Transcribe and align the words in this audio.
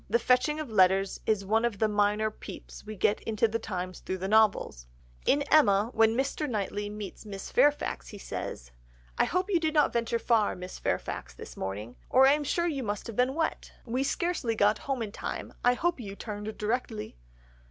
The 0.09 0.17
fetching 0.17 0.59
of 0.59 0.71
letters 0.71 1.19
is 1.27 1.45
one 1.45 1.63
of 1.63 1.77
the 1.77 1.87
minor 1.87 2.31
peeps 2.31 2.83
we 2.83 2.95
get 2.95 3.21
into 3.21 3.47
the 3.47 3.59
times 3.59 3.99
through 3.99 4.17
the 4.17 4.27
novels. 4.27 4.87
In 5.27 5.43
Emma, 5.43 5.91
when 5.93 6.17
Mr. 6.17 6.49
Knightley 6.49 6.89
meets 6.89 7.23
Miss 7.23 7.51
Fairfax 7.51 8.07
he 8.07 8.17
says— 8.17 8.71
"'I 9.19 9.25
hope 9.25 9.51
you 9.51 9.59
did 9.59 9.75
not 9.75 9.93
venture 9.93 10.17
far, 10.17 10.55
Miss 10.55 10.79
Fairfax, 10.79 11.35
this 11.35 11.55
morning, 11.55 11.97
or 12.09 12.25
I 12.25 12.33
am 12.33 12.43
sure 12.43 12.65
you 12.65 12.81
must 12.81 13.05
have 13.05 13.15
been 13.15 13.35
wet. 13.35 13.73
We 13.85 14.01
scarcely 14.03 14.55
got 14.55 14.79
home 14.89 15.03
in 15.03 15.11
time. 15.11 15.53
I 15.63 15.75
hope 15.75 15.99
you 15.99 16.15
turned 16.15 16.57
directly! 16.57 17.15